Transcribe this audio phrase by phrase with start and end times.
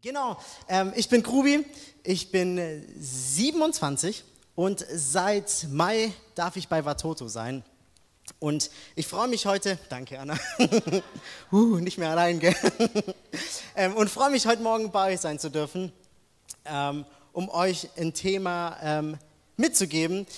[0.00, 0.36] Genau,
[0.68, 1.66] ähm, ich bin Krubi,
[2.04, 4.22] ich bin äh, 27
[4.54, 7.64] und seit Mai darf ich bei Watoto sein.
[8.38, 10.38] Und ich freue mich heute, danke Anna,
[11.52, 12.54] uh, nicht mehr allein, gell?
[13.74, 15.90] ähm, und freue mich heute Morgen bei euch sein zu dürfen,
[16.64, 19.18] ähm, um euch ein Thema ähm,
[19.56, 20.28] mitzugeben.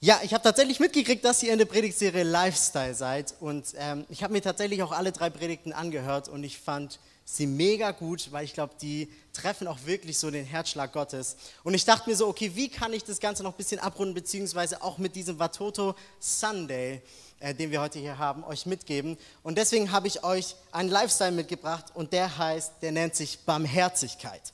[0.00, 4.22] Ja, ich habe tatsächlich mitgekriegt, dass ihr in der Predigtserie Lifestyle seid und ähm, ich
[4.22, 8.44] habe mir tatsächlich auch alle drei Predigten angehört und ich fand sie mega gut, weil
[8.44, 11.36] ich glaube, die treffen auch wirklich so den Herzschlag Gottes.
[11.62, 14.14] Und ich dachte mir so, okay, wie kann ich das Ganze noch ein bisschen abrunden,
[14.14, 17.00] beziehungsweise auch mit diesem Watoto Sunday,
[17.40, 19.16] äh, den wir heute hier haben, euch mitgeben.
[19.42, 24.52] Und deswegen habe ich euch einen Lifestyle mitgebracht und der heißt, der nennt sich Barmherzigkeit.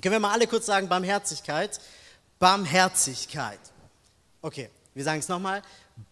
[0.00, 1.80] Können wir mal alle kurz sagen, Barmherzigkeit?
[2.38, 3.60] Barmherzigkeit.
[4.40, 5.62] Okay, wir sagen es nochmal,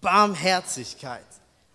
[0.00, 1.24] Barmherzigkeit.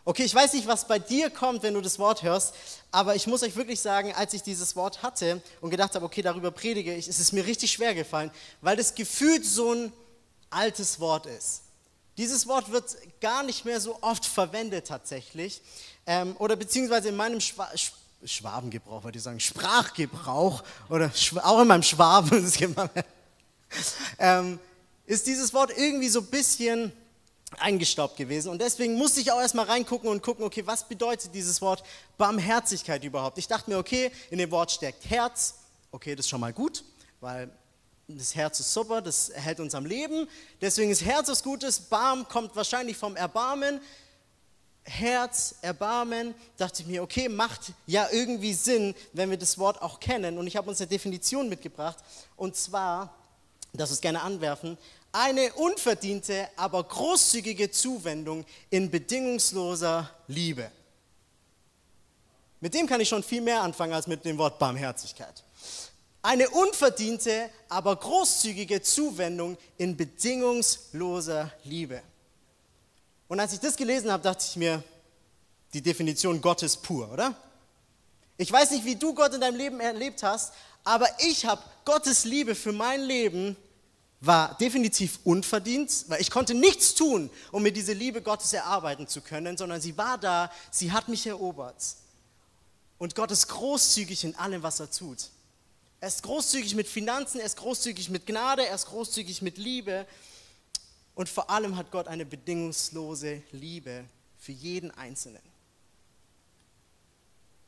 [0.06, 2.54] Okay, ich weiß nicht, was bei dir kommt, wenn du das Wort hörst,
[2.92, 6.22] aber ich muss euch wirklich sagen, als ich dieses Wort hatte und gedacht habe, okay,
[6.22, 8.30] darüber predige ich, ist es mir richtig schwer gefallen,
[8.60, 9.94] weil das gefühlt so ein
[10.50, 11.62] altes Wort ist.
[12.18, 15.62] Dieses Wort wird gar nicht mehr so oft verwendet tatsächlich,
[16.06, 17.70] ähm, oder beziehungsweise in meinem Schwa
[18.26, 21.12] Schwabengebrauch, würde ich sagen, Sprachgebrauch, oder
[21.44, 22.50] auch in meinem Schwaben,
[24.20, 24.60] ähm,
[25.06, 26.94] ist dieses Wort irgendwie so ein bisschen
[27.60, 28.50] eingestaubt gewesen.
[28.50, 31.84] Und deswegen musste ich auch erstmal reingucken und gucken, okay, was bedeutet dieses Wort
[32.18, 33.38] Barmherzigkeit überhaupt?
[33.38, 35.56] Ich dachte mir, okay, in dem Wort steckt Herz.
[35.92, 36.84] Okay, das ist schon mal gut,
[37.20, 37.50] weil
[38.08, 40.28] das Herz ist super, das hält uns am Leben.
[40.62, 41.80] Deswegen ist Herz was Gutes.
[41.80, 43.80] Barm kommt wahrscheinlich vom Erbarmen.
[44.86, 50.00] Herz, Erbarmen, dachte ich mir, okay, macht ja irgendwie Sinn, wenn wir das Wort auch
[50.00, 50.38] kennen.
[50.38, 51.98] Und ich habe uns eine Definition mitgebracht.
[52.36, 53.16] Und zwar,
[53.72, 54.78] das ist gerne anwerfen,
[55.14, 60.70] eine unverdiente, aber großzügige Zuwendung in bedingungsloser Liebe.
[62.60, 65.44] Mit dem kann ich schon viel mehr anfangen als mit dem Wort Barmherzigkeit.
[66.24, 72.02] Eine unverdiente, aber großzügige Zuwendung in bedingungsloser Liebe.
[73.28, 74.84] Und als ich das gelesen habe, dachte ich mir,
[75.74, 77.36] die Definition Gottes pur, oder?
[78.38, 80.54] Ich weiß nicht, wie du Gott in deinem Leben erlebt hast,
[80.84, 83.56] aber ich habe Gottes Liebe für mein Leben
[84.26, 89.22] war definitiv unverdient, weil ich konnte nichts tun, um mir diese Liebe Gottes erarbeiten zu
[89.22, 91.84] können, sondern sie war da, sie hat mich erobert.
[92.98, 95.30] Und Gott ist großzügig in allem, was er tut.
[96.00, 100.08] Er ist großzügig mit Finanzen, er ist großzügig mit Gnade, er ist großzügig mit Liebe.
[101.16, 104.06] Und vor allem hat Gott eine bedingungslose Liebe
[104.38, 105.42] für jeden Einzelnen.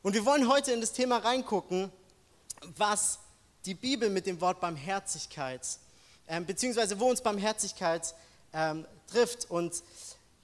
[0.02, 1.92] Und wir wollen heute in das Thema reingucken,
[2.76, 3.18] was
[3.66, 5.66] die Bibel mit dem Wort Barmherzigkeit
[6.28, 8.14] ähm, beziehungsweise wo uns Barmherzigkeit
[8.52, 9.50] ähm, trifft.
[9.50, 9.82] Und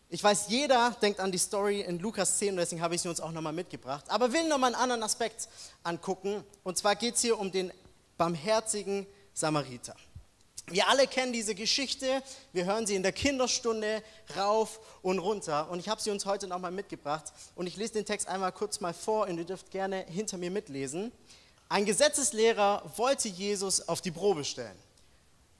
[0.08, 3.08] ich weiß, jeder denkt an die Story in Lukas 10 und deswegen habe ich sie
[3.08, 4.04] uns auch nochmal mitgebracht.
[4.08, 5.48] Aber will nochmal einen anderen Aspekt
[5.82, 6.44] angucken.
[6.62, 7.72] Und zwar geht es hier um den
[8.18, 9.96] barmherzigen Samariter.
[10.66, 12.22] Wir alle kennen diese Geschichte,
[12.52, 14.02] wir hören sie in der Kinderstunde
[14.36, 18.06] rauf und runter und ich habe sie uns heute nochmal mitgebracht und ich lese den
[18.06, 21.10] Text einmal kurz mal vor und ihr dürft gerne hinter mir mitlesen.
[21.68, 24.76] Ein Gesetzeslehrer wollte Jesus auf die Probe stellen.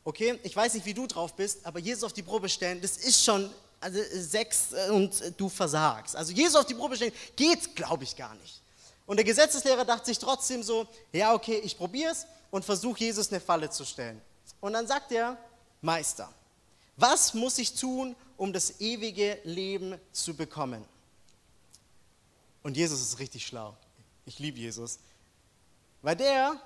[0.04, 2.96] Okay, ich weiß nicht, wie du drauf bist, aber Jesus auf die Probe stellen, das
[2.96, 6.16] ist schon also sechs äh, und du versagst.
[6.16, 8.60] Also Jesus auf die Probe stellen, geht, glaube ich, gar nicht.
[9.06, 13.30] Und der Gesetzeslehrer dachte sich trotzdem so, ja, okay, ich probiere es und versuche Jesus
[13.30, 14.20] eine Falle zu stellen.
[14.60, 15.36] Und dann sagt er,
[15.80, 16.32] Meister,
[16.96, 20.84] was muss ich tun, um das ewige Leben zu bekommen?
[22.62, 23.76] Und Jesus ist richtig schlau.
[24.24, 24.98] Ich liebe Jesus.
[26.00, 26.60] Weil der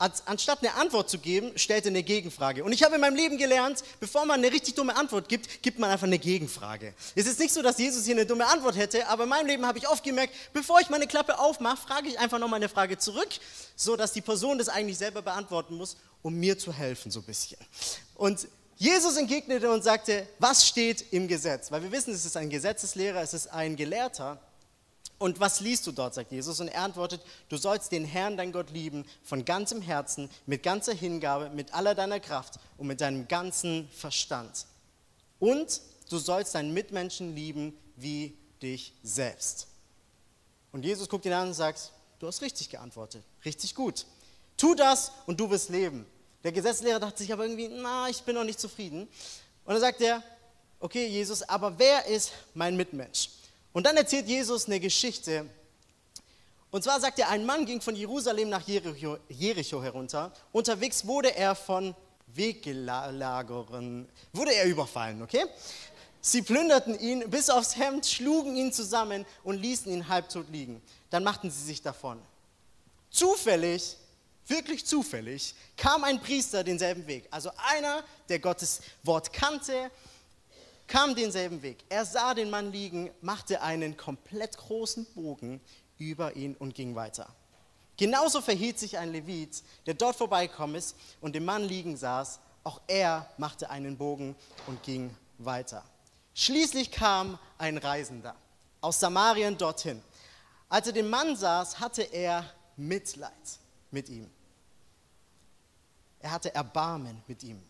[0.00, 2.64] anstatt eine Antwort zu geben, stellt er eine Gegenfrage.
[2.64, 5.78] Und ich habe in meinem Leben gelernt, bevor man eine richtig dumme Antwort gibt, gibt
[5.78, 6.94] man einfach eine Gegenfrage.
[7.14, 9.66] Es ist nicht so, dass Jesus hier eine dumme Antwort hätte, aber in meinem Leben
[9.66, 12.96] habe ich oft gemerkt, bevor ich meine Klappe aufmache, frage ich einfach nochmal eine Frage
[12.96, 13.28] zurück,
[13.76, 17.26] so dass die Person das eigentlich selber beantworten muss, um mir zu helfen, so ein
[17.26, 17.58] bisschen.
[18.14, 21.70] Und Jesus entgegnete und sagte, was steht im Gesetz?
[21.70, 24.40] Weil wir wissen, es ist ein Gesetzeslehrer, es ist ein Gelehrter.
[25.20, 26.60] Und was liest du dort, sagt Jesus?
[26.60, 27.20] Und er antwortet,
[27.50, 31.94] du sollst den Herrn, dein Gott, lieben, von ganzem Herzen, mit ganzer Hingabe, mit aller
[31.94, 34.64] deiner Kraft und mit deinem ganzen Verstand.
[35.38, 39.66] Und du sollst deinen Mitmenschen lieben wie dich selbst.
[40.72, 44.06] Und Jesus guckt ihn an und sagt, du hast richtig geantwortet, richtig gut.
[44.56, 46.06] Tu das und du wirst leben.
[46.44, 49.02] Der Gesetzlehrer dachte sich aber irgendwie, na, ich bin noch nicht zufrieden.
[49.02, 50.22] Und dann sagt er,
[50.78, 53.28] okay, Jesus, aber wer ist mein Mitmensch?
[53.72, 55.46] Und dann erzählt Jesus eine Geschichte.
[56.70, 60.32] Und zwar sagt er, ein Mann ging von Jerusalem nach Jericho, Jericho herunter.
[60.52, 61.94] Unterwegs wurde er von
[62.26, 65.44] Weggelagerern, wurde er überfallen, okay?
[66.20, 70.82] Sie plünderten ihn bis aufs Hemd, schlugen ihn zusammen und ließen ihn halbtot liegen.
[71.08, 72.20] Dann machten sie sich davon.
[73.10, 73.96] Zufällig
[74.50, 77.26] wirklich zufällig, kam ein Priester denselben Weg.
[77.30, 79.90] Also einer, der Gottes Wort kannte,
[80.90, 81.84] kam denselben Weg.
[81.88, 85.60] Er sah den Mann liegen, machte einen komplett großen Bogen
[85.98, 87.28] über ihn und ging weiter.
[87.96, 92.40] Genauso verhielt sich ein Levit, der dort vorbeikommen ist und den Mann liegen saß.
[92.64, 94.34] Auch er machte einen Bogen
[94.66, 95.84] und ging weiter.
[96.34, 98.34] Schließlich kam ein Reisender
[98.80, 100.02] aus Samarien dorthin.
[100.68, 102.44] Als er den Mann saß, hatte er
[102.76, 103.30] Mitleid
[103.92, 104.28] mit ihm.
[106.18, 107.62] Er hatte Erbarmen mit ihm.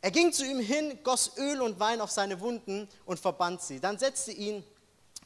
[0.00, 3.80] Er ging zu ihm hin, goss Öl und Wein auf seine Wunden und verband sie.
[3.80, 4.62] Dann setzte ihn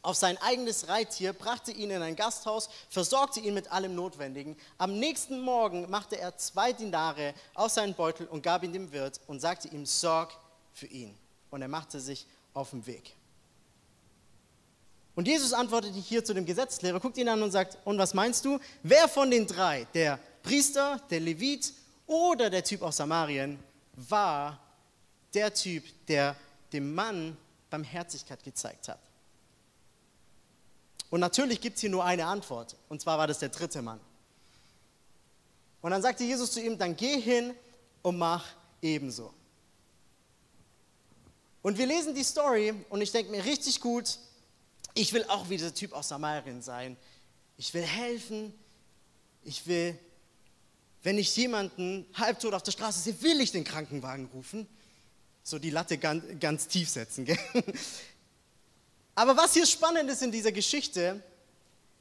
[0.01, 4.57] auf sein eigenes Reittier, brachte ihn in ein Gasthaus, versorgte ihn mit allem Notwendigen.
[4.79, 9.21] Am nächsten Morgen machte er zwei Dinare aus seinem Beutel und gab ihn dem Wirt
[9.29, 10.33] und sagte ihm, sorg
[10.73, 11.17] für ihn.
[11.51, 13.15] Und er machte sich auf den Weg.
[15.15, 18.45] Und Jesus antwortete hier zu dem Gesetzeslehrer, guckt ihn an und sagt, und was meinst
[18.45, 18.59] du?
[18.83, 21.75] Wer von den drei, der Priester, der Levit
[22.07, 23.59] oder der Typ aus Samarien,
[24.10, 24.58] war
[25.34, 26.37] der Typ, der
[26.72, 27.37] dem Mann
[27.70, 29.00] Barmherzigkeit gezeigt hat.
[31.10, 34.00] Und natürlich gibt es hier nur eine Antwort, und zwar war das der dritte Mann.
[35.82, 37.54] Und dann sagte Jesus zu ihm, dann geh hin
[38.02, 38.46] und mach
[38.81, 39.34] ebenso.
[41.60, 44.19] Und wir lesen die Story und ich denke mir richtig gut,
[44.94, 46.96] ich will auch wie dieser Typ aus Samarien sein.
[47.56, 48.52] Ich will helfen,
[49.43, 49.99] ich will
[51.02, 54.66] wenn ich jemanden halbtot auf der Straße sehe, will ich den Krankenwagen rufen.
[55.43, 57.25] So die Latte ganz, ganz tief setzen.
[57.26, 57.38] Gell?
[59.14, 61.22] Aber was hier spannend ist in dieser Geschichte,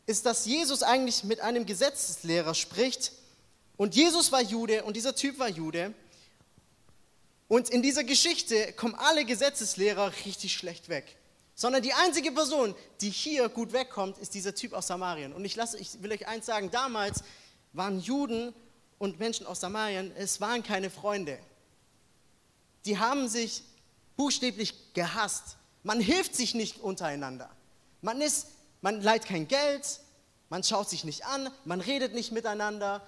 [0.05, 3.11] ist, dass Jesus eigentlich mit einem Gesetzeslehrer spricht.
[3.77, 5.93] Und Jesus war Jude und dieser Typ war Jude.
[7.47, 11.17] Und in dieser Geschichte kommen alle Gesetzeslehrer richtig schlecht weg.
[11.55, 15.33] Sondern die einzige Person, die hier gut wegkommt, ist dieser Typ aus Samarien.
[15.33, 17.23] Und ich, lasse, ich will euch eins sagen, damals
[17.73, 18.53] waren Juden
[19.01, 21.39] und Menschen aus Samarien, es waren keine Freunde.
[22.85, 23.63] Die haben sich
[24.15, 25.57] buchstäblich gehasst.
[25.81, 27.49] Man hilft sich nicht untereinander.
[28.03, 28.49] Man, ist,
[28.81, 30.01] man leiht kein Geld,
[30.49, 33.01] man schaut sich nicht an, man redet nicht miteinander.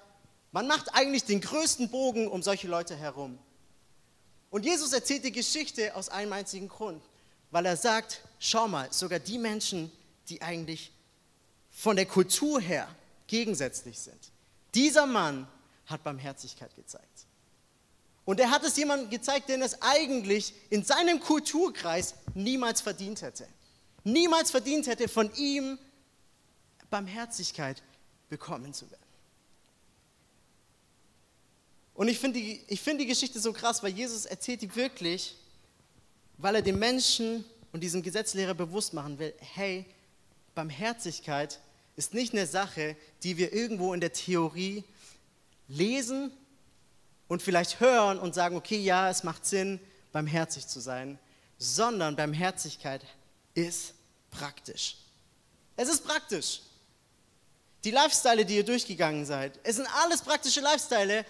[0.50, 3.38] Man macht eigentlich den größten Bogen um solche Leute herum.
[4.50, 7.04] Und Jesus erzählt die Geschichte aus einem einzigen Grund,
[7.52, 9.92] weil er sagt, schau mal, sogar die Menschen,
[10.28, 10.90] die eigentlich
[11.70, 12.88] von der Kultur her
[13.28, 14.32] gegensätzlich sind.
[14.74, 15.46] Dieser Mann
[15.86, 17.26] hat Barmherzigkeit gezeigt.
[18.24, 23.46] Und er hat es jemandem gezeigt, den es eigentlich in seinem Kulturkreis niemals verdient hätte.
[24.02, 25.78] Niemals verdient hätte, von ihm
[26.90, 27.82] Barmherzigkeit
[28.28, 29.02] bekommen zu werden.
[31.94, 35.36] Und ich finde die, find die Geschichte so krass, weil Jesus erzählt die wirklich,
[36.38, 39.86] weil er den Menschen und diesem Gesetzlehrer bewusst machen will, hey,
[40.54, 41.60] Barmherzigkeit
[41.96, 44.82] ist nicht eine Sache, die wir irgendwo in der Theorie
[45.68, 46.30] lesen
[47.28, 49.80] und vielleicht hören und sagen, okay, ja, es macht Sinn,
[50.12, 51.18] barmherzig zu sein,
[51.58, 53.02] sondern Barmherzigkeit
[53.54, 53.94] ist
[54.30, 54.96] praktisch.
[55.76, 56.60] Es ist praktisch.
[57.82, 61.24] Die Lifestyle, die ihr durchgegangen seid, es sind alles praktische Lifestyle,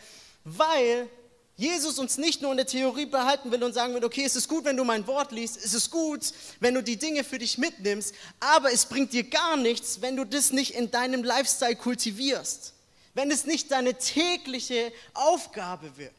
[0.45, 1.09] weil
[1.57, 4.49] Jesus uns nicht nur in der Theorie behalten will und sagen will, okay, es ist
[4.49, 7.59] gut, wenn du mein Wort liest, es ist gut, wenn du die Dinge für dich
[7.59, 12.74] mitnimmst, aber es bringt dir gar nichts, wenn du das nicht in deinem Lifestyle kultivierst
[13.14, 16.14] wenn es nicht deine tägliche Aufgabe wird.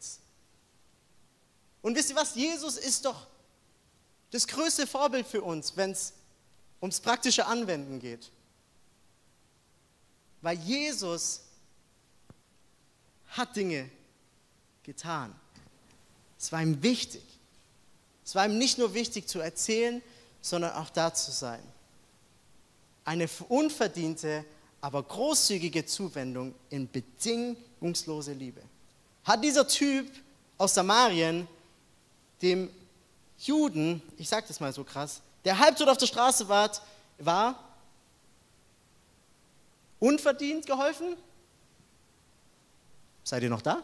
[1.81, 3.27] Und wisst ihr was, Jesus ist doch
[4.31, 6.13] das größte Vorbild für uns, wenn es
[6.81, 8.31] ums praktische Anwenden geht.
[10.41, 11.41] Weil Jesus
[13.27, 13.89] hat Dinge
[14.83, 15.35] getan.
[16.39, 17.23] Es war ihm wichtig.
[18.23, 20.01] Es war ihm nicht nur wichtig zu erzählen,
[20.41, 21.61] sondern auch da zu sein.
[23.03, 24.45] Eine unverdiente
[24.85, 28.61] aber großzügige Zuwendung in bedingungslose Liebe.
[29.23, 30.07] Hat dieser Typ
[30.59, 31.47] aus Samarien
[32.39, 32.69] dem
[33.39, 36.69] Juden, ich sage das mal so krass, der halbtot auf der Straße war,
[37.17, 37.57] war
[39.99, 41.17] unverdient geholfen?
[43.23, 43.81] Seid ihr noch da?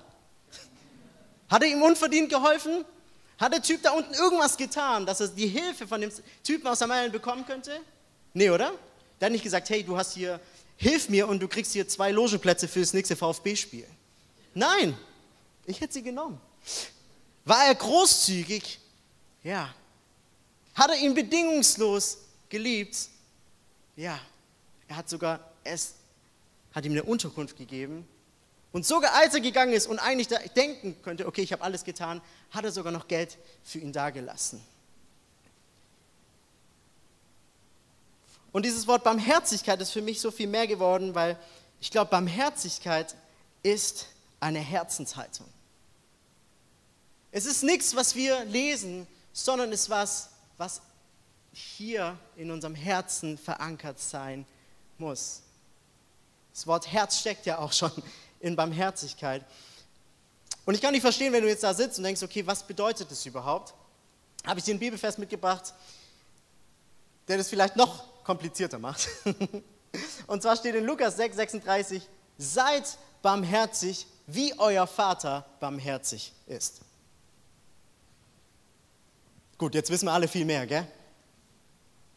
[1.50, 2.86] Hat er ihm unverdient geholfen?
[3.40, 6.12] Hat der Typ da unten irgendwas getan, dass er die Hilfe von dem
[6.44, 7.80] Typen aus Samarien bekommen könnte?
[8.36, 8.72] Nee, oder?
[9.20, 10.40] Der hat nicht gesagt, hey, du hast hier
[10.78, 13.88] hilf mir und du kriegst hier zwei Logenplätze für das nächste VfB-Spiel.
[14.54, 14.98] Nein,
[15.66, 16.40] ich hätte sie genommen.
[17.46, 18.80] War er großzügig?
[19.44, 19.74] Ja.
[20.74, 22.18] Hat er ihn bedingungslos
[22.50, 22.98] geliebt?
[23.96, 24.20] Ja.
[24.88, 25.94] Er hat sogar es,
[26.74, 28.08] hat ihm eine Unterkunft gegeben.
[28.72, 32.22] Und sogar als er gegangen ist und eigentlich denken könnte, okay, ich habe alles getan,
[32.52, 34.62] hat er sogar noch Geld für ihn dagelassen.
[38.52, 41.38] Und dieses Wort Barmherzigkeit ist für mich so viel mehr geworden, weil
[41.80, 43.16] ich glaube, Barmherzigkeit
[43.64, 44.08] ist
[44.40, 45.48] eine Herzenshaltung.
[47.32, 50.82] Es ist nichts, was wir lesen, sondern es ist was, was
[51.54, 54.46] hier in unserem Herzen verankert sein
[54.98, 55.42] muss.
[56.54, 57.92] Das Wort Herz steckt ja auch schon
[58.42, 59.46] in Barmherzigkeit.
[60.66, 63.10] Und ich kann nicht verstehen, wenn du jetzt da sitzt und denkst, okay, was bedeutet
[63.10, 63.74] das überhaupt?
[64.46, 65.74] Habe ich dir einen Bibelfest mitgebracht,
[67.28, 69.10] der das vielleicht noch komplizierter macht.
[70.28, 72.02] Und zwar steht in Lukas 6, 36,
[72.38, 76.80] seid barmherzig, wie euer Vater barmherzig ist.
[79.58, 80.88] Gut, jetzt wissen wir alle viel mehr, gell?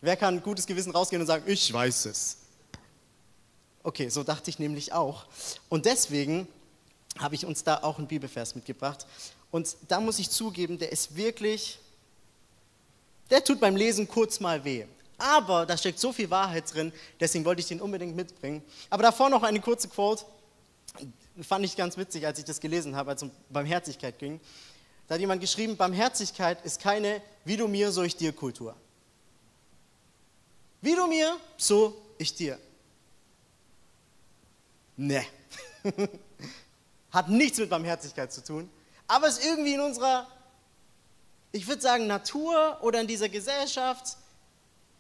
[0.01, 2.37] Wer kann gutes Gewissen rausgehen und sagen, ich weiß es?
[3.83, 5.27] Okay, so dachte ich nämlich auch.
[5.69, 6.47] Und deswegen
[7.19, 9.05] habe ich uns da auch einen Bibelvers mitgebracht.
[9.51, 11.81] Und da muss ich zugeben, der ist wirklich,
[13.31, 14.87] der tut beim Lesen kurz mal weh.
[15.19, 18.63] Aber da steckt so viel Wahrheit drin, deswegen wollte ich den unbedingt mitbringen.
[18.91, 20.25] Aber davor noch eine kurze Quote,
[21.43, 24.41] fand ich ganz witzig, als ich das gelesen habe, als es um Barmherzigkeit ging.
[25.07, 28.75] Da hat jemand geschrieben, Barmherzigkeit ist keine wie du mir, so ich dir Kultur.
[30.81, 32.59] Wie du mir, so ich dir.
[34.97, 35.25] Ne.
[37.11, 38.71] Hat nichts mit Barmherzigkeit zu tun,
[39.07, 40.27] aber ist irgendwie in unserer,
[41.53, 44.17] ich würde sagen, Natur oder in dieser Gesellschaft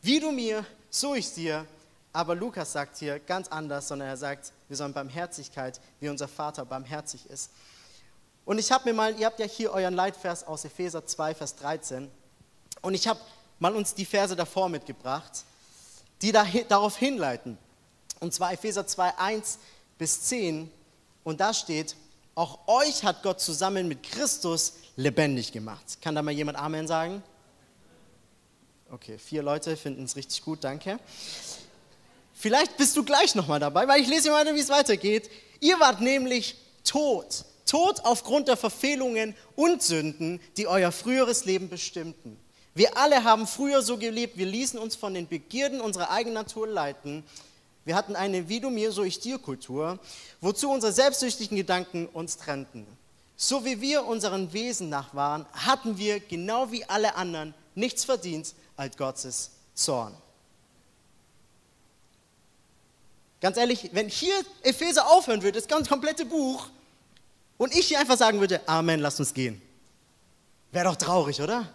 [0.04, 1.66] wie du mir, so ich dir.
[2.12, 6.64] Aber Lukas sagt hier ganz anders, sondern er sagt, wir sollen Barmherzigkeit, wie unser Vater
[6.64, 7.50] barmherzig ist.
[8.44, 11.56] Und ich habe mir mal, ihr habt ja hier euren Leitvers aus Epheser 2, Vers
[11.56, 12.10] 13.
[12.82, 13.18] Und ich habe
[13.58, 15.44] mal uns die Verse davor mitgebracht,
[16.20, 17.56] die da, darauf hinleiten.
[18.20, 19.58] Und zwar Epheser 2, 1
[19.96, 20.70] bis 10.
[21.24, 21.96] Und da steht,
[22.34, 25.98] auch euch hat Gott zusammen mit Christus lebendig gemacht.
[26.02, 27.22] Kann da mal jemand Amen sagen?
[28.94, 31.00] Okay, vier Leute finden es richtig gut, danke.
[32.32, 35.28] Vielleicht bist du gleich nochmal dabei, weil ich lese mal, wie es weitergeht.
[35.58, 37.44] Ihr wart nämlich tot.
[37.66, 42.38] Tot aufgrund der Verfehlungen und Sünden, die euer früheres Leben bestimmten.
[42.76, 46.68] Wir alle haben früher so gelebt, wir ließen uns von den Begierden unserer eigenen Natur
[46.68, 47.24] leiten.
[47.84, 49.98] Wir hatten eine Wie du mir, so ich dir Kultur,
[50.40, 52.86] wozu unsere selbstsüchtigen Gedanken uns trennten.
[53.34, 58.54] So wie wir unseren Wesen nach waren, hatten wir, genau wie alle anderen, nichts verdient
[58.76, 60.14] als Gottes Zorn.
[63.40, 66.68] Ganz ehrlich, wenn hier Epheser aufhören würde, das ganz komplette Buch,
[67.58, 69.60] und ich hier einfach sagen würde, Amen, lasst uns gehen,
[70.72, 71.68] wäre doch traurig, oder?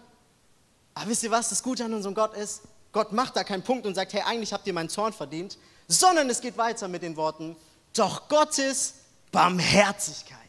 [0.94, 2.62] Aber wisst ihr, was das Gute an unserem Gott ist?
[2.92, 6.30] Gott macht da keinen Punkt und sagt, hey, eigentlich habt ihr meinen Zorn verdient, sondern
[6.30, 7.56] es geht weiter mit den Worten,
[7.94, 8.96] doch Gottes
[9.32, 10.40] Barmherzigkeit.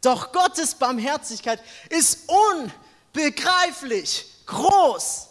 [0.00, 2.30] Doch Gottes Barmherzigkeit ist
[3.14, 5.27] unbegreiflich groß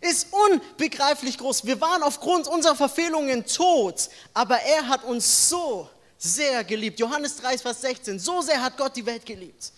[0.00, 1.64] ist unbegreiflich groß.
[1.64, 5.88] Wir waren aufgrund unserer Verfehlungen tot, aber er hat uns so
[6.18, 6.98] sehr geliebt.
[6.98, 8.18] Johannes 3, Vers 16.
[8.18, 9.72] So sehr hat Gott die Welt geliebt,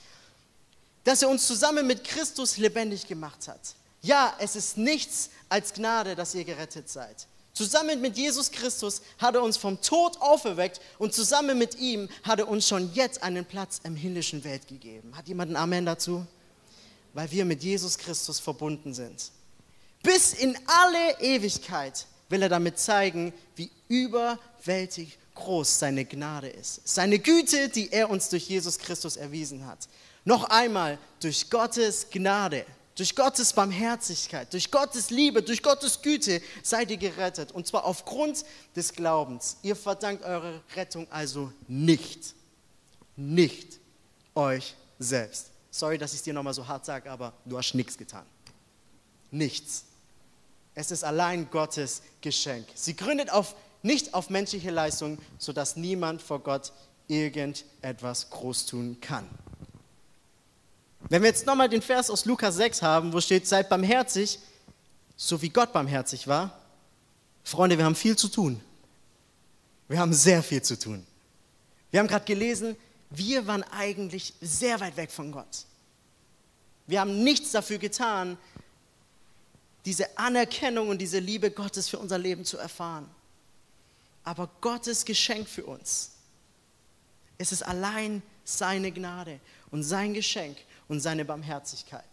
[1.05, 3.61] dass er uns zusammen mit Christus lebendig gemacht hat.
[4.03, 7.27] Ja, es ist nichts als Gnade, dass ihr gerettet seid.
[7.53, 12.39] Zusammen mit Jesus Christus hat er uns vom Tod auferweckt und zusammen mit ihm hat
[12.39, 15.17] er uns schon jetzt einen Platz im himmlischen Welt gegeben.
[15.17, 16.25] Hat jemand ein Amen dazu?
[17.15, 19.33] Weil wir mit Jesus Christus verbunden sind.
[20.09, 26.81] Bis in alle Ewigkeit will er damit zeigen, wie überwältig groß seine Gnade ist.
[26.88, 29.87] Seine Güte, die er uns durch Jesus Christus erwiesen hat.
[30.25, 36.91] Noch einmal, durch Gottes Gnade, durch Gottes Barmherzigkeit, durch Gottes Liebe, durch Gottes Güte seid
[36.91, 37.53] ihr gerettet.
[37.53, 39.59] Und zwar aufgrund des Glaubens.
[39.62, 42.33] Ihr verdankt eure Rettung also nicht,
[43.15, 43.79] nicht
[44.35, 45.50] euch selbst.
[45.71, 48.25] Sorry, dass ich es dir nochmal so hart sage, aber du hast nichts getan.
[49.31, 49.85] Nichts.
[50.79, 52.65] Es ist allein Gottes Geschenk.
[52.73, 56.73] Sie gründet auf, nicht auf menschliche Leistung, sodass niemand vor Gott
[57.09, 59.29] irgendetwas groß tun kann.
[61.09, 64.39] Wenn wir jetzt nochmal den Vers aus Lukas 6 haben, wo steht, seid barmherzig,
[65.17, 66.57] so wie Gott barmherzig war.
[67.43, 68.61] Freunde, wir haben viel zu tun.
[69.89, 71.05] Wir haben sehr viel zu tun.
[71.91, 72.77] Wir haben gerade gelesen,
[73.11, 75.65] wir waren eigentlich sehr weit weg von Gott.
[76.87, 78.39] Wir haben nichts dafür getan,
[79.88, 83.09] diese Anerkennung und diese Liebe Gottes für unser Leben zu erfahren.
[84.23, 86.11] Aber Gottes Geschenk für uns,
[87.38, 89.40] es ist allein seine Gnade
[89.71, 92.04] und sein Geschenk und seine Barmherzigkeit.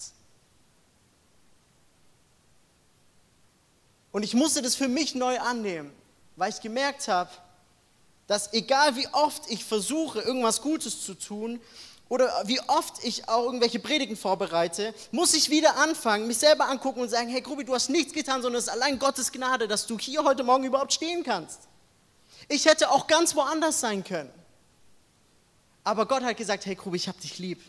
[4.13, 5.91] Und ich musste das für mich neu annehmen,
[6.37, 7.31] weil ich gemerkt habe,
[8.25, 11.59] dass egal wie oft ich versuche, irgendwas Gutes zu tun,
[12.07, 17.01] oder wie oft ich auch irgendwelche Predigen vorbereite, muss ich wieder anfangen, mich selber angucken
[17.01, 19.87] und sagen, hey Grubi, du hast nichts getan, sondern es ist allein Gottes Gnade, dass
[19.87, 21.61] du hier heute Morgen überhaupt stehen kannst.
[22.47, 24.31] Ich hätte auch ganz woanders sein können.
[25.83, 27.61] Aber Gott hat gesagt, hey Grubi, ich habe dich lieb.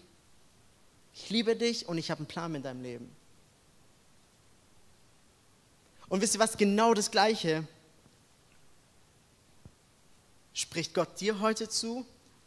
[1.15, 3.15] Ich liebe dich und ich habe einen Plan mit deinem Leben.
[6.09, 6.57] Und wisst ihr was?
[6.57, 7.67] Genau das Gleiche
[10.53, 12.07] spricht Gott dir heute zu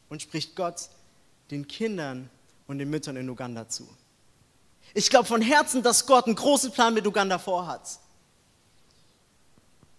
[0.10, 0.90] und spricht Gott
[1.52, 2.30] den Kindern
[2.68, 3.88] und den Müttern in Uganda zu.
[4.94, 8.00] Ich glaube von Herzen, dass Gott einen großen Plan mit Uganda vorhat.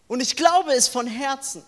[0.09, 1.63] Und ich glaube es von Herzen.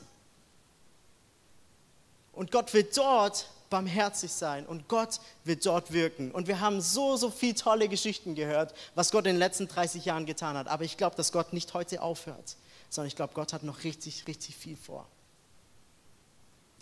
[2.33, 6.31] Und Gott wird dort barmherzig sein und Gott wird dort wirken.
[6.31, 10.05] Und wir haben so, so viele tolle Geschichten gehört, was Gott in den letzten 30
[10.05, 10.69] Jahren getan hat.
[10.69, 12.57] Aber ich glaube, dass Gott nicht heute aufhört,
[12.91, 15.07] sondern ich glaube, Gott hat noch richtig, richtig viel vor.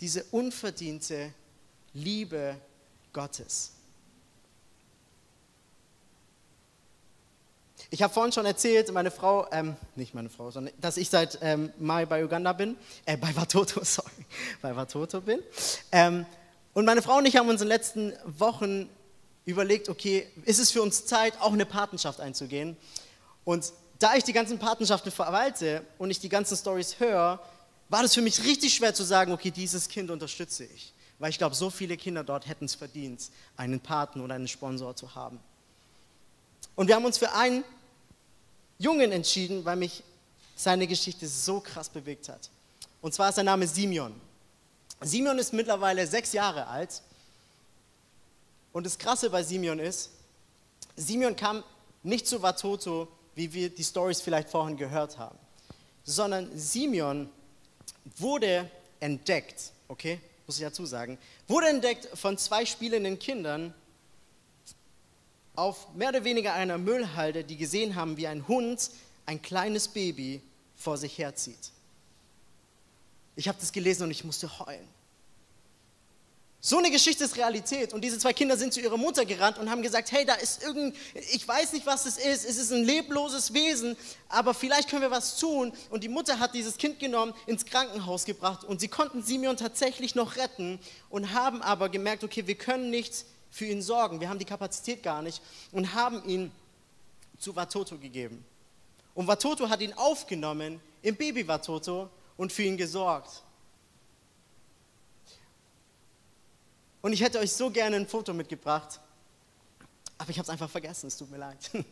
[0.01, 1.33] Diese unverdiente
[1.93, 2.57] Liebe
[3.13, 3.71] Gottes.
[7.89, 11.39] Ich habe vorhin schon erzählt, meine Frau, ähm, nicht meine Frau, sondern dass ich seit
[11.41, 14.09] ähm, Mai bei Uganda bin, äh, bei Watoto, sorry,
[14.61, 15.39] bei Watoto bin.
[15.91, 16.25] Ähm,
[16.73, 18.89] und meine Frau und ich haben uns in den letzten Wochen
[19.45, 22.77] überlegt, okay, ist es für uns Zeit, auch eine Patenschaft einzugehen?
[23.43, 27.41] Und da ich die ganzen Patenschaften verwalte und ich die ganzen Stories höre,
[27.89, 30.93] war das für mich richtig schwer zu sagen, okay, dieses Kind unterstütze ich.
[31.21, 34.95] Weil ich glaube, so viele Kinder dort hätten es verdient, einen Paten oder einen Sponsor
[34.95, 35.39] zu haben.
[36.75, 37.63] Und wir haben uns für einen
[38.79, 40.03] Jungen entschieden, weil mich
[40.55, 42.49] seine Geschichte so krass bewegt hat.
[43.03, 44.19] Und zwar ist sein Name Simeon.
[44.99, 47.03] Simeon ist mittlerweile sechs Jahre alt.
[48.73, 50.09] Und das Krasse bei Simeon ist,
[50.95, 51.63] Simeon kam
[52.01, 55.37] nicht zu Watoto, wie wir die Stories vielleicht vorhin gehört haben,
[56.03, 57.29] sondern Simeon
[58.17, 60.19] wurde entdeckt, okay,
[60.51, 61.17] muss ich dazu sagen,
[61.47, 63.73] wurde entdeckt von zwei spielenden Kindern,
[65.55, 68.91] auf mehr oder weniger einer Müllhalde, die gesehen haben, wie ein Hund
[69.25, 70.41] ein kleines Baby
[70.75, 71.71] vor sich herzieht.
[73.37, 74.85] Ich habe das gelesen und ich musste heulen.
[76.63, 77.91] So eine Geschichte ist Realität.
[77.91, 80.61] Und diese zwei Kinder sind zu ihrer Mutter gerannt und haben gesagt, hey, da ist
[80.61, 80.95] irgend,
[81.31, 83.97] ich weiß nicht, was es ist, es ist ein lebloses Wesen,
[84.29, 85.73] aber vielleicht können wir was tun.
[85.89, 90.13] Und die Mutter hat dieses Kind genommen, ins Krankenhaus gebracht und sie konnten Simeon tatsächlich
[90.13, 90.77] noch retten
[91.09, 94.19] und haben aber gemerkt, okay, wir können nicht für ihn sorgen.
[94.19, 96.51] Wir haben die Kapazität gar nicht und haben ihn
[97.39, 98.45] zu Watoto gegeben.
[99.15, 103.41] Und Watoto hat ihn aufgenommen im Baby Watoto und für ihn gesorgt.
[107.01, 108.99] Und ich hätte euch so gerne ein Foto mitgebracht,
[110.17, 111.57] aber ich habe es einfach vergessen, es tut mir leid.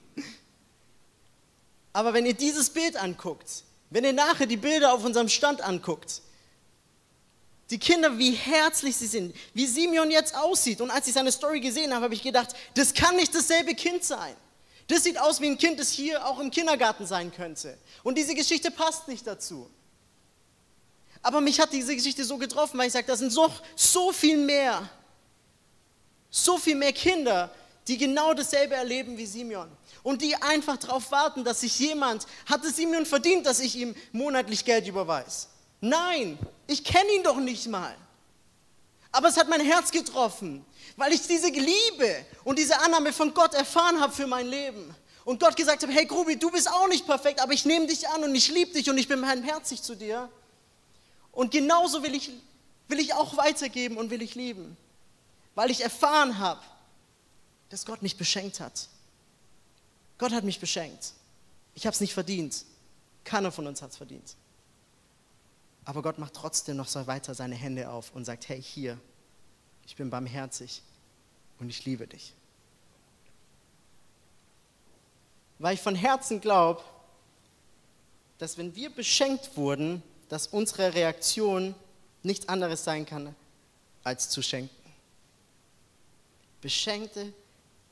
[1.93, 6.21] Aber wenn ihr dieses Bild anguckt, wenn ihr nachher die Bilder auf unserem Stand anguckt,
[7.69, 10.81] die Kinder, wie herzlich sie sind, wie Simeon jetzt aussieht.
[10.81, 14.03] Und als ich seine Story gesehen habe, habe ich gedacht, das kann nicht dasselbe Kind
[14.03, 14.35] sein.
[14.87, 17.77] Das sieht aus wie ein Kind, das hier auch im Kindergarten sein könnte.
[18.01, 19.69] Und diese Geschichte passt nicht dazu.
[21.21, 24.37] Aber mich hat diese Geschichte so getroffen, weil ich sage, da sind so, so viel
[24.37, 24.89] mehr,
[26.29, 27.49] so viel mehr Kinder,
[27.87, 29.69] die genau dasselbe erleben wie Simeon.
[30.03, 33.95] Und die einfach darauf warten, dass sich jemand, hat es Simeon verdient, dass ich ihm
[34.11, 35.47] monatlich Geld überweise.
[35.81, 36.37] Nein,
[36.67, 37.95] ich kenne ihn doch nicht mal.
[39.11, 40.63] Aber es hat mein Herz getroffen,
[40.95, 44.93] weil ich diese Liebe und diese Annahme von Gott erfahren habe für mein Leben.
[45.25, 48.07] Und Gott gesagt hat, hey Grubi, du bist auch nicht perfekt, aber ich nehme dich
[48.07, 50.29] an und ich liebe dich und ich bin barmherzig zu dir.
[51.31, 52.31] Und genauso will ich,
[52.87, 54.77] will ich auch weitergeben und will ich lieben,
[55.55, 56.61] weil ich erfahren habe,
[57.69, 58.87] dass Gott mich beschenkt hat.
[60.17, 61.13] Gott hat mich beschenkt.
[61.75, 62.65] Ich habe es nicht verdient.
[63.23, 64.35] Keiner von uns hat es verdient.
[65.85, 68.99] Aber Gott macht trotzdem noch so weiter seine Hände auf und sagt, hey, hier,
[69.85, 70.81] ich bin barmherzig
[71.59, 72.33] und ich liebe dich.
[75.57, 76.83] Weil ich von Herzen glaube,
[78.37, 81.75] dass wenn wir beschenkt wurden, dass unsere Reaktion
[82.23, 83.35] nichts anderes sein kann,
[84.03, 84.78] als zu schenken.
[86.61, 87.33] Beschenkte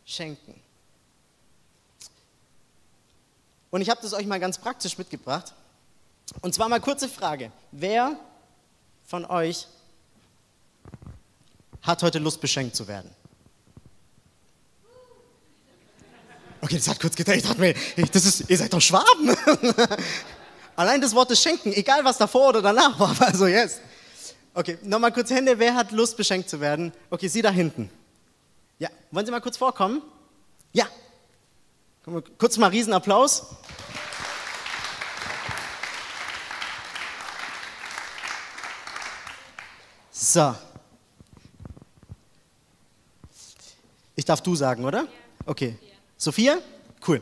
[0.05, 0.59] schenken.
[3.69, 5.53] Und ich habe das euch mal ganz praktisch mitgebracht.
[6.41, 7.51] Und zwar mal kurze Frage.
[7.71, 8.19] Wer
[9.05, 9.67] von euch
[11.81, 13.09] hat heute Lust, beschenkt zu werden?
[16.61, 17.37] Okay, das hat kurz gedreht.
[17.37, 17.75] Ich dachte mir,
[18.11, 19.35] das ist, ihr seid doch Schwaben.
[20.75, 23.15] Allein das Wort Schenken, egal was davor oder danach war.
[23.27, 23.79] Also, yes.
[24.53, 25.59] Okay, nochmal kurz Hände.
[25.59, 26.91] Wer hat Lust, beschenkt zu werden?
[27.09, 27.89] Okay, Sie da hinten.
[28.79, 30.01] Ja, wollen Sie mal kurz vorkommen?
[30.71, 30.85] Ja.
[32.37, 33.55] Kurz mal Riesenapplaus.
[40.11, 40.55] So.
[44.15, 45.07] Ich darf du sagen, oder?
[45.45, 45.77] Okay.
[46.17, 46.57] Sophia?
[47.07, 47.21] Cool.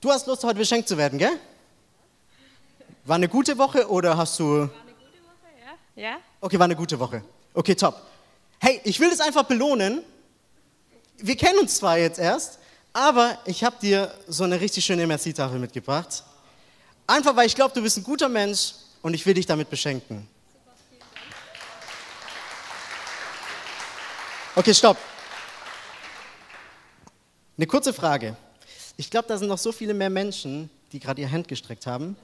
[0.00, 1.38] Du hast Lust, heute beschenkt zu werden, gell?
[3.04, 4.44] War eine gute Woche oder hast du.
[4.44, 6.02] War eine gute Woche, ja.
[6.02, 6.18] ja.
[6.40, 7.22] Okay, war eine gute Woche.
[7.54, 8.00] Okay, top.
[8.60, 10.04] Hey, ich will das einfach belohnen.
[11.20, 12.58] Wir kennen uns zwar jetzt erst,
[12.92, 16.22] aber ich habe dir so eine richtig schöne Merci-Tafel mitgebracht.
[17.08, 20.28] Einfach weil ich glaube, du bist ein guter Mensch und ich will dich damit beschenken.
[24.54, 24.96] Okay, stopp.
[27.56, 28.36] Eine kurze Frage.
[28.96, 32.16] Ich glaube, da sind noch so viele mehr Menschen, die gerade ihr Hand gestreckt haben.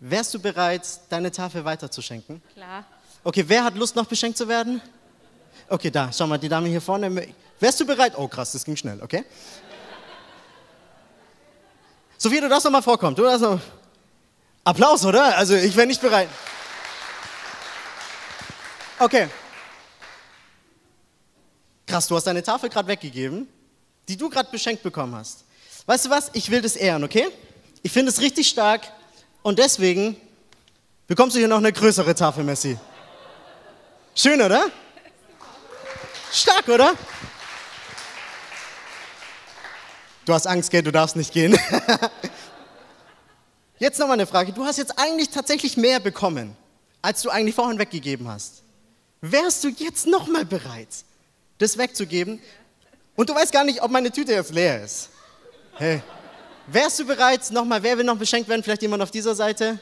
[0.00, 2.42] Wärst du bereit, deine Tafel weiterzuschenken?
[2.54, 2.84] Klar.
[3.22, 4.80] Okay, wer hat Lust, noch beschenkt zu werden?
[5.68, 7.28] Okay, da, schau mal, die Dame hier vorne.
[7.60, 8.12] Wärst du bereit?
[8.16, 9.24] Oh, krass, das ging schnell, okay?
[12.16, 13.16] Sophia, du darfst noch mal vorkommen.
[13.16, 13.60] Du darfst noch.
[14.64, 15.36] Applaus, oder?
[15.36, 16.28] Also, ich wäre nicht bereit.
[18.98, 19.28] Okay.
[21.86, 23.48] Krass, du hast deine Tafel gerade weggegeben,
[24.08, 25.44] die du gerade beschenkt bekommen hast.
[25.86, 26.30] Weißt du was?
[26.34, 27.28] Ich will das ehren, okay?
[27.82, 28.82] Ich finde es richtig stark
[29.42, 30.16] und deswegen
[31.06, 32.76] bekommst du hier noch eine größere Tafel, Messi.
[34.14, 34.66] Schön, oder?
[36.32, 36.94] Stark, oder?
[40.28, 40.82] Du hast Angst, gell?
[40.82, 41.58] Du darfst nicht gehen.
[43.78, 44.52] Jetzt nochmal eine Frage.
[44.52, 46.54] Du hast jetzt eigentlich tatsächlich mehr bekommen,
[47.00, 48.62] als du eigentlich vorhin weggegeben hast.
[49.22, 50.88] Wärst du jetzt nochmal bereit,
[51.58, 52.42] das wegzugeben?
[53.16, 55.08] Und du weißt gar nicht, ob meine Tüte jetzt leer ist.
[55.76, 56.02] Hey,
[56.66, 58.62] wärst du bereit, nochmal, wer will noch beschenkt werden?
[58.62, 59.78] Vielleicht jemand auf dieser Seite?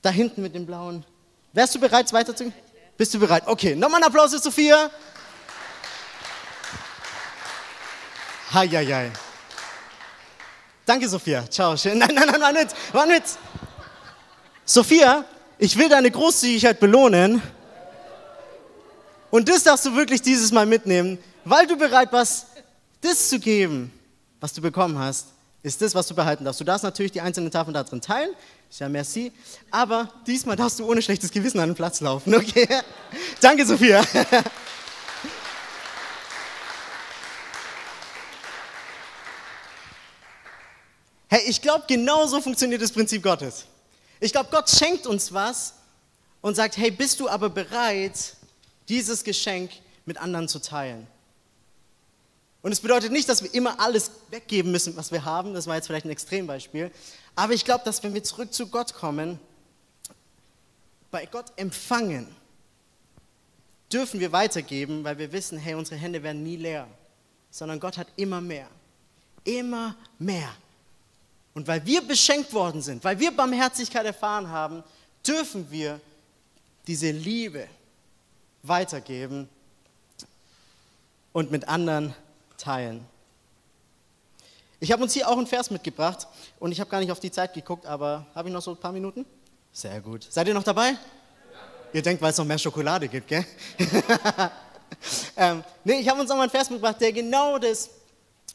[0.00, 1.04] Da hinten mit dem blauen.
[1.52, 2.54] Wärst du bereit, weiterzugehen?
[2.96, 3.42] Bist du bereit?
[3.46, 4.90] Okay, nochmal einen Applaus für Sophia.
[8.52, 9.10] Hi, hi, hi.
[10.90, 11.48] Danke, Sophia.
[11.48, 11.76] Ciao.
[11.76, 11.98] Schön.
[11.98, 12.68] Nein, nein, nein, warte mit.
[12.90, 13.22] Warte mit.
[14.64, 15.24] Sophia,
[15.56, 17.40] ich will deine Großzügigkeit belohnen.
[19.30, 22.46] Und das darfst du wirklich dieses Mal mitnehmen, weil du bereit warst,
[23.02, 23.92] das zu geben,
[24.40, 25.28] was du bekommen hast,
[25.62, 26.60] ist das, was du behalten darfst.
[26.60, 28.30] Du darfst natürlich die einzelnen Tafeln da drin teilen,
[28.76, 29.30] ja merci,
[29.70, 32.66] aber diesmal darfst du ohne schlechtes Gewissen an den Platz laufen, okay?
[33.40, 34.02] Danke, Sophia.
[41.32, 43.64] Hey, ich glaube, genau so funktioniert das Prinzip Gottes.
[44.18, 45.74] Ich glaube, Gott schenkt uns was
[46.40, 48.34] und sagt, hey, bist du aber bereit,
[48.88, 49.70] dieses Geschenk
[50.06, 51.06] mit anderen zu teilen?
[52.62, 55.54] Und es bedeutet nicht, dass wir immer alles weggeben müssen, was wir haben.
[55.54, 56.90] Das war jetzt vielleicht ein Extrembeispiel.
[57.36, 59.38] Aber ich glaube, dass wenn wir zurück zu Gott kommen,
[61.12, 62.26] bei Gott empfangen,
[63.92, 66.88] dürfen wir weitergeben, weil wir wissen, hey, unsere Hände werden nie leer,
[67.52, 68.66] sondern Gott hat immer mehr.
[69.44, 70.52] Immer mehr.
[71.54, 74.84] Und weil wir beschenkt worden sind, weil wir Barmherzigkeit erfahren haben,
[75.26, 76.00] dürfen wir
[76.86, 77.66] diese Liebe
[78.62, 79.48] weitergeben
[81.32, 82.14] und mit anderen
[82.56, 83.06] teilen.
[84.82, 86.26] Ich habe uns hier auch einen Vers mitgebracht
[86.58, 88.76] und ich habe gar nicht auf die Zeit geguckt, aber habe ich noch so ein
[88.78, 89.26] paar Minuten?
[89.72, 90.26] Sehr gut.
[90.30, 90.90] Seid ihr noch dabei?
[90.92, 90.96] Ja.
[91.92, 93.44] Ihr denkt, weil es noch mehr Schokolade gibt, gell?
[95.36, 97.90] ähm, nee, ich habe uns nochmal einen Vers mitgebracht, der genau das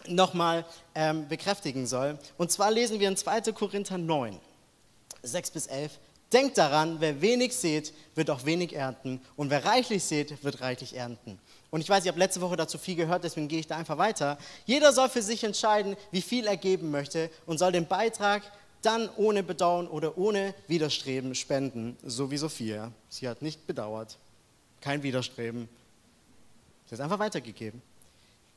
[0.07, 2.17] nochmal ähm, bekräftigen soll.
[2.37, 3.41] Und zwar lesen wir in 2.
[3.53, 4.39] Korinther 9,
[5.23, 5.99] 6 bis 11.
[6.33, 9.21] Denkt daran, wer wenig sät, wird auch wenig ernten.
[9.35, 11.39] Und wer reichlich sät, wird reichlich ernten.
[11.69, 13.97] Und ich weiß, ich habe letzte Woche dazu viel gehört, deswegen gehe ich da einfach
[13.97, 14.37] weiter.
[14.65, 18.43] Jeder soll für sich entscheiden, wie viel er geben möchte und soll den Beitrag
[18.81, 22.91] dann ohne Bedauern oder ohne Widerstreben spenden, so wie Sophia.
[23.09, 24.17] Sie hat nicht bedauert,
[24.81, 25.67] kein Widerstreben.
[26.85, 27.81] Sie hat einfach weitergegeben.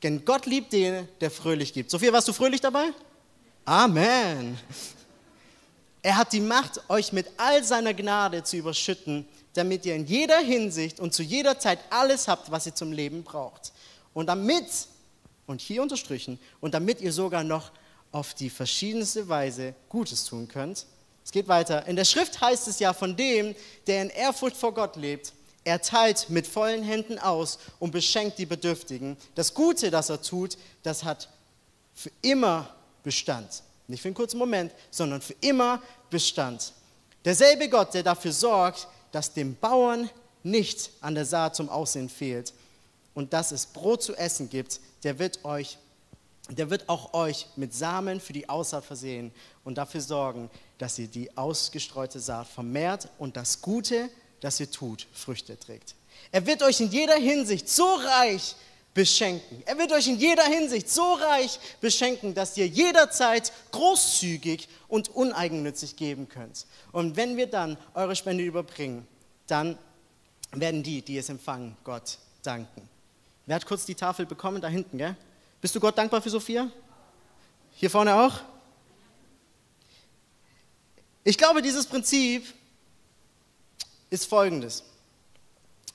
[0.03, 1.91] Denn Gott liebt den, der fröhlich gibt.
[1.91, 2.89] Sophia, warst du fröhlich dabei?
[3.65, 4.57] Amen.
[6.01, 10.39] Er hat die Macht, euch mit all seiner Gnade zu überschütten, damit ihr in jeder
[10.39, 13.73] Hinsicht und zu jeder Zeit alles habt, was ihr zum Leben braucht.
[14.13, 14.65] Und damit,
[15.45, 17.71] und hier unterstrichen, und damit ihr sogar noch
[18.11, 20.85] auf die verschiedenste Weise Gutes tun könnt.
[21.23, 21.85] Es geht weiter.
[21.85, 23.53] In der Schrift heißt es ja von dem,
[23.85, 28.45] der in Ehrfurcht vor Gott lebt, er teilt mit vollen Händen aus und beschenkt die
[28.45, 29.17] Bedürftigen.
[29.35, 31.29] Das Gute, das er tut, das hat
[31.93, 33.63] für immer Bestand.
[33.87, 36.73] Nicht für einen kurzen Moment, sondern für immer Bestand.
[37.25, 40.09] Derselbe Gott, der dafür sorgt, dass dem Bauern
[40.43, 42.53] nicht an der Saat zum Aussehen fehlt
[43.13, 45.77] und dass es Brot zu essen gibt, der wird euch
[46.51, 49.31] der wird auch euch mit Samen für die Aussaat versehen
[49.63, 54.09] und dafür sorgen, dass ihr die ausgestreute Saat vermehrt und das Gute,
[54.41, 55.95] das ihr tut, Früchte trägt.
[56.31, 58.55] Er wird euch in jeder Hinsicht so reich
[58.93, 59.63] beschenken.
[59.65, 65.95] Er wird euch in jeder Hinsicht so reich beschenken, dass ihr jederzeit großzügig und uneigennützig
[65.95, 66.65] geben könnt.
[66.91, 69.07] Und wenn wir dann eure Spende überbringen,
[69.47, 69.77] dann
[70.51, 72.87] werden die, die es empfangen, Gott danken.
[73.45, 74.61] Wer hat kurz die Tafel bekommen?
[74.61, 75.15] Da hinten, gell?
[75.61, 76.69] Bist du Gott dankbar für Sophia?
[77.75, 78.41] Hier vorne auch?
[81.23, 82.45] Ich glaube, dieses Prinzip
[84.09, 84.83] ist folgendes.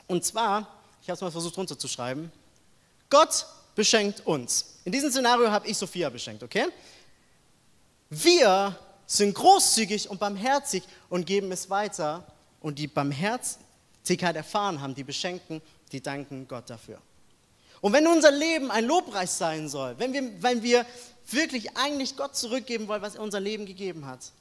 [0.06, 0.68] Und zwar
[1.02, 2.32] Ich habe es mal versucht runterzuschreiben.
[3.10, 4.78] Gott beschenkt uns.
[4.84, 6.66] In diesem Szenario habe ich Sophia beschenkt, okay?
[8.08, 12.26] Wir sind großzügig und barmherzig und geben es weiter.
[12.60, 15.60] Und die Barmherzigkeit erfahren haben, die Beschenkten,
[15.92, 16.98] die danken Gott dafür.
[17.82, 20.86] Und wenn unser Leben ein Lobpreis sein soll, wenn wir, wenn wir
[21.30, 24.32] wirklich eigentlich Gott zurückgeben wollen, was er unser Leben gegeben hat,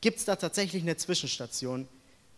[0.00, 1.86] gibt es da tatsächlich eine Zwischenstation,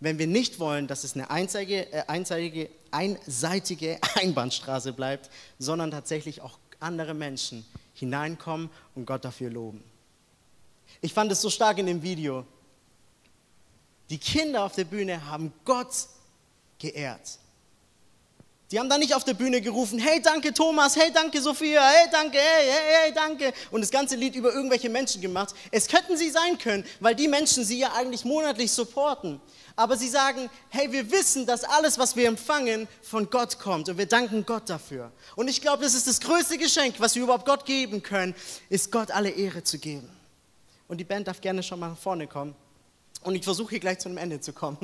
[0.01, 6.41] wenn wir nicht wollen, dass es eine einseitige, äh, einseitige, einseitige Einbahnstraße bleibt, sondern tatsächlich
[6.43, 9.83] auch andere Menschen hineinkommen und Gott dafür loben.
[11.01, 12.47] Ich fand es so stark in dem Video.
[14.11, 16.07] Die Kinder auf der Bühne haben Gott
[16.79, 17.39] geehrt.
[18.73, 22.09] Die haben da nicht auf der Bühne gerufen, hey danke Thomas, hey danke Sophia, hey
[22.11, 25.55] danke, hey, hey, hey danke und das ganze Lied über irgendwelche Menschen gemacht.
[25.71, 29.41] Es könnten sie sein können, weil die Menschen sie ja eigentlich monatlich supporten.
[29.77, 33.99] Aber sie sagen, hey, wir wissen, dass alles, was wir empfangen, von Gott kommt und
[33.99, 35.13] wir danken Gott dafür.
[35.37, 38.35] Und ich glaube, das ist das größte Geschenk, was wir überhaupt Gott geben können,
[38.69, 40.09] ist Gott alle Ehre zu geben.
[40.89, 42.57] Und die Band darf gerne schon mal nach vorne kommen.
[43.23, 44.79] Und ich versuche hier gleich zu einem Ende zu kommen.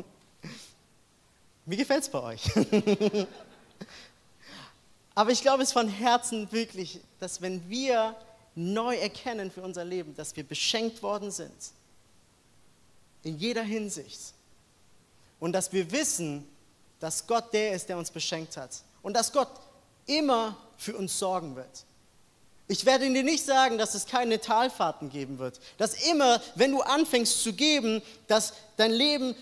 [1.65, 2.43] Wie gefällt es bei euch?
[5.15, 8.17] Aber ich glaube es von Herzen wirklich, dass wenn wir
[8.55, 11.53] neu erkennen für unser Leben, dass wir beschenkt worden sind,
[13.23, 14.21] in jeder Hinsicht,
[15.39, 16.47] und dass wir wissen,
[17.01, 18.71] dass Gott der ist, der uns beschenkt hat,
[19.03, 19.49] und dass Gott
[20.07, 21.85] immer für uns sorgen wird.
[22.69, 25.61] Ich werde dir nicht sagen, dass es keine Talfahrten geben wird.
[25.79, 29.35] Dass immer, wenn du anfängst zu geben, dass dein Leben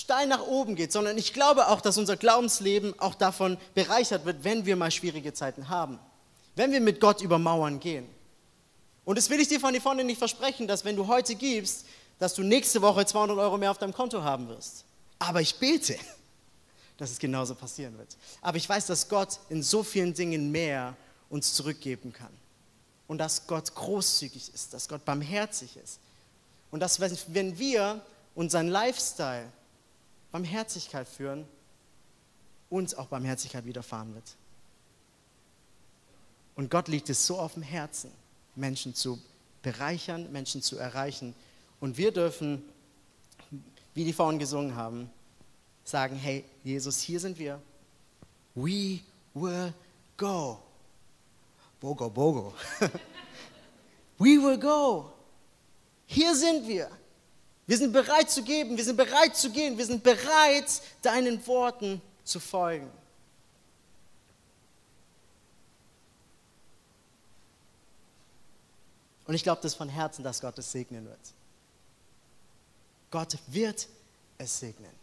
[0.00, 4.44] steil nach oben geht, sondern ich glaube auch, dass unser Glaubensleben auch davon bereichert wird,
[4.44, 5.98] wenn wir mal schwierige Zeiten haben.
[6.54, 8.06] Wenn wir mit Gott über Mauern gehen.
[9.04, 11.86] Und das will ich dir von hier vorne nicht versprechen, dass wenn du heute gibst,
[12.18, 14.84] dass du nächste Woche 200 Euro mehr auf deinem Konto haben wirst.
[15.18, 15.96] Aber ich bete,
[16.96, 18.16] dass es genauso passieren wird.
[18.40, 20.96] Aber ich weiß, dass Gott in so vielen Dingen mehr
[21.30, 22.32] uns zurückgeben kann
[23.08, 25.98] und dass Gott großzügig ist, dass Gott barmherzig ist.
[26.70, 28.00] Und dass, wenn wir
[28.34, 29.46] unseren Lifestyle
[30.32, 31.46] Barmherzigkeit führen,
[32.70, 34.36] uns auch Barmherzigkeit widerfahren wird.
[36.54, 38.10] Und Gott liegt es so auf dem Herzen,
[38.56, 39.20] Menschen zu
[39.62, 41.34] bereichern, Menschen zu erreichen.
[41.80, 42.62] Und wir dürfen,
[43.94, 45.10] wie die vorhin gesungen haben,
[45.84, 47.60] sagen, hey Jesus, hier sind wir.
[48.54, 49.00] We
[49.34, 49.72] will
[50.16, 50.58] go.
[51.80, 52.54] Bogo, Bogo.
[54.18, 55.12] We will go.
[56.06, 56.88] Hier sind wir.
[57.66, 62.02] Wir sind bereit zu geben, wir sind bereit zu gehen, wir sind bereit, deinen Worten
[62.24, 62.90] zu folgen.
[69.26, 71.18] Und ich glaube das von Herzen, dass Gott es segnen wird.
[73.10, 73.88] Gott wird
[74.38, 75.01] es segnen.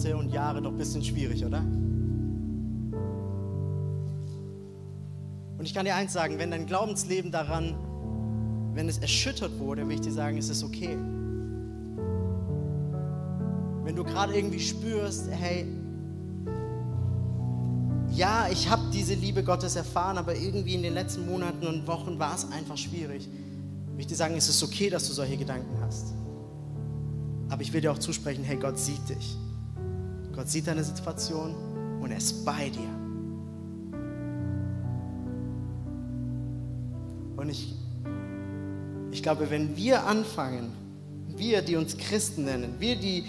[0.00, 1.60] Monate und Jahre doch ein bisschen schwierig, oder?
[5.58, 7.74] Und ich kann dir eins sagen, wenn dein Glaubensleben daran,
[8.72, 10.96] wenn es erschüttert wurde, will ich dir sagen, ist es okay.
[13.84, 15.66] Wenn du gerade irgendwie spürst, hey,
[18.12, 22.18] ja, ich habe diese Liebe Gottes erfahren, aber irgendwie in den letzten Monaten und Wochen
[22.18, 23.28] war es einfach schwierig
[24.00, 26.14] will ich dir sagen, es ist okay, dass du solche Gedanken hast.
[27.50, 29.36] Aber ich will dir auch zusprechen, hey, Gott sieht dich.
[30.40, 31.54] Gott sieht deine Situation
[32.00, 32.88] und er ist bei dir.
[37.36, 37.74] Und ich,
[39.10, 40.72] ich glaube, wenn wir anfangen,
[41.28, 43.26] wir, die uns Christen nennen, wir, die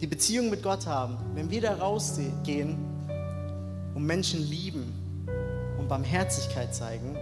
[0.00, 2.76] die Beziehung mit Gott haben, wenn wir da rausgehen
[3.94, 4.92] und Menschen lieben
[5.78, 7.16] und Barmherzigkeit zeigen,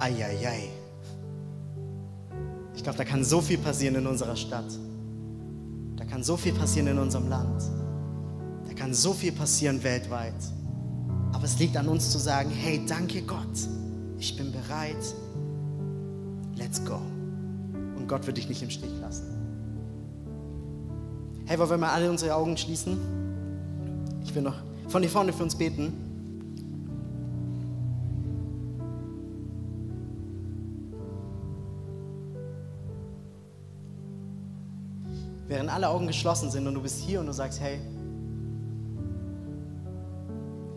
[0.00, 0.70] Eieiei.
[2.74, 4.66] Ich glaube, da kann so viel passieren in unserer Stadt.
[5.96, 7.62] Da kann so viel passieren in unserem Land.
[8.66, 10.34] Da kann so viel passieren weltweit.
[11.32, 13.58] Aber es liegt an uns zu sagen, hey, danke Gott.
[14.18, 14.96] Ich bin bereit.
[16.56, 17.00] Let's go.
[17.96, 19.24] Und Gott wird dich nicht im Stich lassen.
[21.46, 22.96] Hey, wollen wir mal alle unsere Augen schließen?
[24.24, 24.56] Ich will noch
[24.88, 25.92] von hier vorne für uns beten.
[35.74, 37.80] Alle Augen geschlossen sind und du bist hier und du sagst, hey,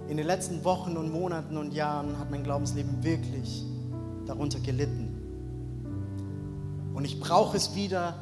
[0.10, 3.64] in den letzten Wochen und Monaten und Jahren hat mein Glaubensleben wirklich
[4.26, 5.14] darunter gelitten.
[6.96, 8.16] Und ich brauche es wieder,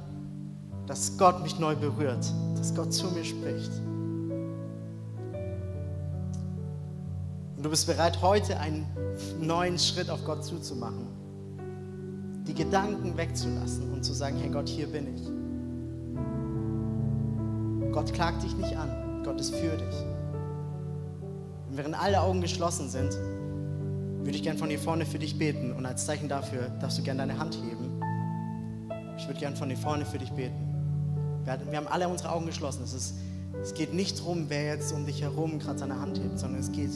[0.85, 2.25] dass Gott mich neu berührt,
[2.57, 3.71] dass Gott zu mir spricht.
[7.55, 8.85] Und du bist bereit, heute einen
[9.39, 11.07] neuen Schritt auf Gott zuzumachen.
[12.45, 15.34] Die Gedanken wegzulassen und zu sagen, hey Gott, hier bin ich.
[17.95, 19.95] Gott klagt dich nicht an, Gott ist für dich.
[21.69, 23.13] Und während alle Augen geschlossen sind,
[24.19, 27.03] würde ich gern von hier vorne für dich beten und als Zeichen dafür darfst du
[27.03, 28.01] gern deine Hand heben.
[29.17, 30.75] Ich würde gern von hier vorne für dich beten.
[31.45, 32.83] Wir haben alle unsere Augen geschlossen.
[32.83, 33.15] Es, ist,
[33.63, 36.73] es geht nicht darum, wer jetzt um dich herum gerade seine Hand hebt, sondern es
[36.73, 36.91] geht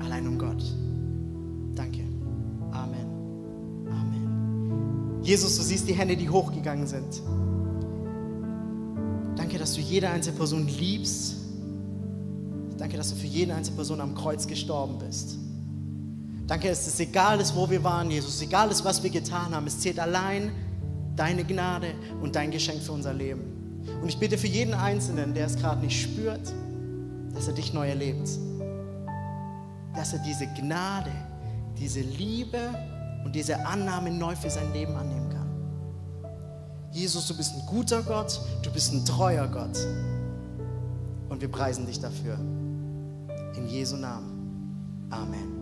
[0.00, 0.64] allein um Gott.
[1.76, 2.00] Danke.
[2.72, 3.86] Amen.
[3.88, 5.20] Amen.
[5.22, 7.22] Jesus, du siehst die Hände, die hochgegangen sind.
[9.62, 11.36] Dass du jede einzelne Person liebst.
[12.78, 15.36] Danke, dass du für jede einzelne Person am Kreuz gestorben bist.
[16.48, 19.64] Danke, dass es egal ist, wo wir waren, Jesus, egal ist, was wir getan haben.
[19.68, 20.50] Es zählt allein
[21.14, 23.84] deine Gnade und dein Geschenk für unser Leben.
[24.02, 26.52] Und ich bitte für jeden Einzelnen, der es gerade nicht spürt,
[27.32, 28.30] dass er dich neu erlebt.
[29.94, 31.12] Dass er diese Gnade,
[31.78, 32.58] diese Liebe
[33.24, 35.21] und diese Annahme neu für sein Leben kann.
[36.92, 39.78] Jesus, du bist ein guter Gott, du bist ein treuer Gott.
[41.28, 42.34] Und wir preisen dich dafür.
[43.56, 45.08] In Jesu Namen.
[45.10, 45.61] Amen.